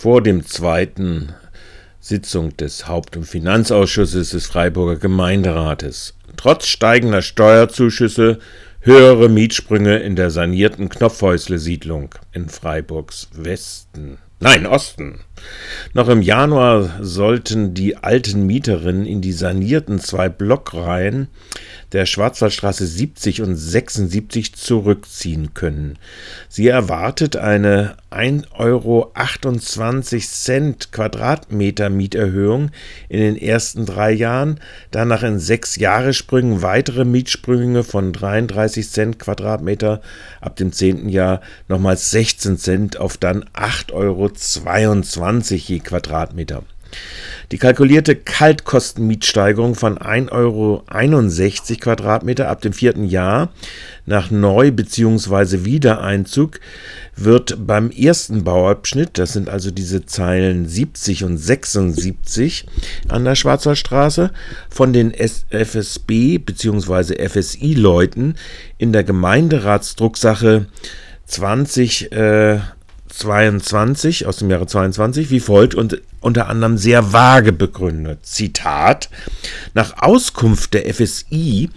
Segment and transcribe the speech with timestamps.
[0.00, 1.34] vor dem zweiten
[2.00, 6.14] Sitzung des Haupt- und Finanzausschusses des Freiburger Gemeinderates.
[6.38, 8.38] Trotz steigender Steuerzuschüsse
[8.80, 14.16] höhere Mietsprünge in der sanierten Knopfhäusle-Siedlung in Freiburgs Westen.
[14.38, 15.20] Nein, Osten.
[15.92, 21.28] Noch im Januar sollten die alten Mieterinnen in die sanierten zwei Blockreihen
[21.92, 25.98] der Schwarzwaldstraße 70 und 76 zurückziehen können.
[26.48, 29.12] Sie erwartet eine 1,28 Euro
[30.92, 32.70] Quadratmeter Mieterhöhung
[33.08, 34.60] in den ersten drei Jahren,
[34.90, 40.00] danach in sechs Jahressprüngen weitere Mietsprünge von 33 Cent Quadratmeter,
[40.40, 44.30] ab dem zehnten Jahr nochmals 16 Cent auf dann 8,22 Euro
[45.38, 46.62] je Quadratmeter.
[47.52, 50.84] Die kalkulierte Kaltkostenmietsteigerung von 1,61 Euro
[51.80, 53.52] Quadratmeter ab dem vierten Jahr
[54.06, 55.64] nach Neu- bzw.
[55.64, 56.60] Wiedereinzug
[57.16, 62.66] wird beim ersten Bauabschnitt, das sind also diese Zeilen 70 und 76
[63.08, 64.30] an der Schwarzwaldstraße,
[64.68, 67.28] von den FSB bzw.
[67.28, 68.36] FSI-Leuten
[68.78, 70.66] in der Gemeinderatsdrucksache
[71.26, 72.60] 20 äh,
[73.10, 78.20] 22 aus dem Jahre 22 wie folgt und unter anderem sehr vage begründet.
[78.22, 79.08] Zitat:
[79.74, 81.70] Nach Auskunft der FSI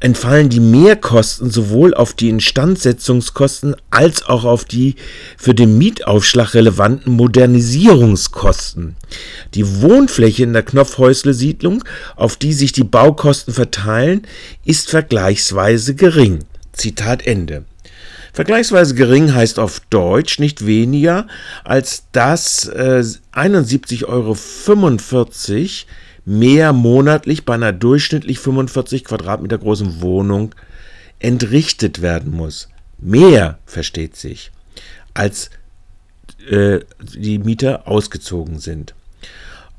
[0.00, 4.96] entfallen die Mehrkosten sowohl auf die Instandsetzungskosten als auch auf die
[5.36, 8.96] für den Mietaufschlag relevanten Modernisierungskosten.
[9.54, 11.82] Die Wohnfläche in der Knopfhäusle-Siedlung,
[12.16, 14.26] auf die sich die Baukosten verteilen,
[14.64, 16.40] ist vergleichsweise gering.
[16.72, 17.64] Zitat Ende.
[18.36, 21.26] Vergleichsweise gering heißt auf Deutsch nicht weniger,
[21.64, 24.36] als dass äh, 71,45 Euro
[26.26, 30.54] mehr monatlich bei einer durchschnittlich 45 Quadratmeter großen Wohnung
[31.18, 32.68] entrichtet werden muss.
[32.98, 34.52] Mehr, versteht sich,
[35.14, 35.48] als
[36.50, 38.94] äh, die Mieter ausgezogen sind.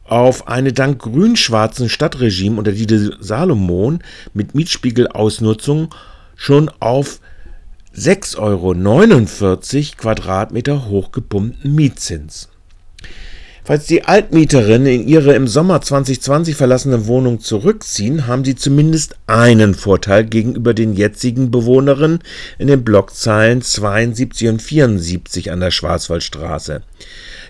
[0.03, 3.99] Auf eine dank grün-schwarzen Stadtregime unter Dieter Salomon
[4.33, 5.93] mit Mietspiegelausnutzung
[6.35, 7.19] schon auf
[7.97, 12.47] 6,49 Euro Quadratmeter hochgepumpten Mietzins.
[13.67, 19.75] Falls die Altmieterinnen in ihre im Sommer 2020 verlassene Wohnung zurückziehen, haben sie zumindest einen
[19.75, 22.19] Vorteil gegenüber den jetzigen Bewohnerinnen
[22.59, 26.81] in den Blockzeilen 72 und 74 an der Schwarzwaldstraße.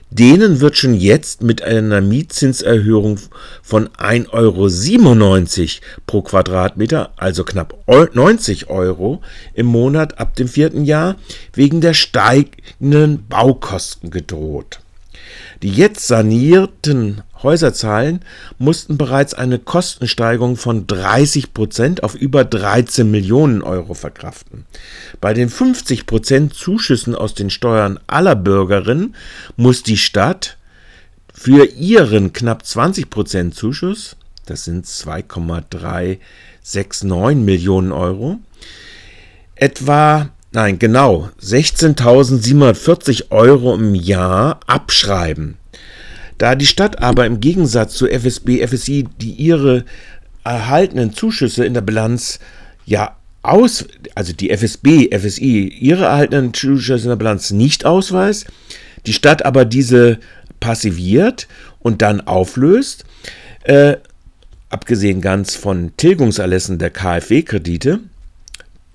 [0.09, 3.19] Denen wird schon jetzt mit einer Mietzinserhöhung
[3.61, 9.21] von 1,97 Euro pro Quadratmeter, also knapp 90 Euro
[9.53, 11.17] im Monat ab dem vierten Jahr,
[11.53, 14.79] wegen der steigenden Baukosten gedroht.
[15.63, 18.19] Die jetzt sanierten Häuserzahlen
[18.57, 24.65] mussten bereits eine Kostensteigerung von 30 Prozent auf über 13 Millionen Euro verkraften.
[25.21, 29.15] Bei den 50 Prozent Zuschüssen aus den Steuern aller Bürgerinnen
[29.55, 30.57] muss die Stadt
[31.33, 38.39] für ihren knapp 20 Prozent Zuschuss, das sind 2,369 Millionen Euro,
[39.55, 45.57] etwa nein, genau 16.740 Euro im Jahr abschreiben.
[46.39, 49.85] Da die Stadt aber im Gegensatz zu FSB, FSI, die ihre
[50.43, 52.39] erhaltenen Zuschüsse in der Bilanz
[52.87, 53.85] ja aus,
[54.15, 58.47] also die FSB, FSI, ihre erhaltenen Zuschüsse in der Bilanz nicht ausweist,
[59.05, 60.17] die Stadt aber diese
[60.59, 61.47] passiviert
[61.77, 63.05] und dann auflöst,
[63.65, 63.97] äh,
[64.69, 67.99] abgesehen ganz von Tilgungserlässen der KfW-Kredite,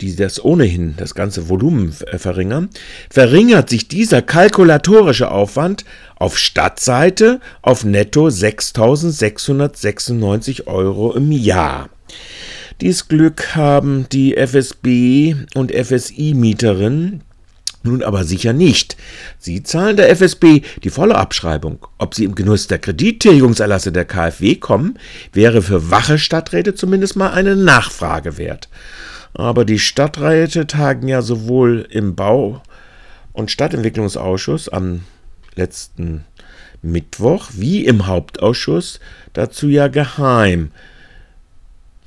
[0.03, 2.69] die das ohnehin das ganze Volumen äh, verringern,
[3.09, 5.87] verringert sich dieser kalkulatorische Aufwand
[6.17, 11.89] auf Stadtseite auf netto 6.696 Euro im Jahr.
[12.81, 17.23] Dies Glück haben die FSB und FSI-Mieterinnen
[17.85, 18.97] nun aber sicher nicht.
[19.39, 21.85] Sie zahlen der FSB die volle Abschreibung.
[21.99, 24.99] Ob sie im Genuss der Kredittilgungserlasse der KfW kommen,
[25.33, 28.69] wäre für wache Stadträte zumindest mal eine Nachfrage wert.
[29.35, 32.63] Aber die Stadträte tagen ja sowohl im Bau-
[33.33, 35.05] und Stadtentwicklungsausschuss am
[35.55, 36.25] letzten
[36.83, 39.01] Mittwoch wie im Hauptausschuss
[39.33, 40.71] dazu ja geheim,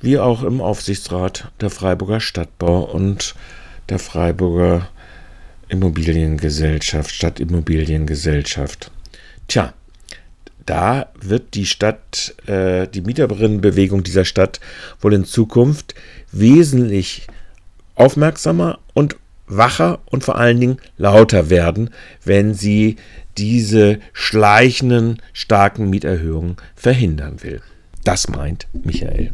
[0.00, 3.34] wie auch im Aufsichtsrat der Freiburger Stadtbau und
[3.88, 4.88] der Freiburger
[5.68, 8.90] Immobiliengesellschaft, Stadtimmobiliengesellschaft.
[9.48, 9.72] Tja,
[10.66, 14.60] da wird die Stadt, äh, die Mieterinnenbewegung dieser Stadt
[15.00, 15.94] wohl in Zukunft
[16.32, 17.26] wesentlich
[17.94, 19.16] aufmerksamer und
[19.46, 21.90] wacher und vor allen Dingen lauter werden,
[22.24, 22.96] wenn sie
[23.38, 27.60] diese schleichenden starken Mieterhöhungen verhindern will.
[28.04, 29.32] Das meint Michael.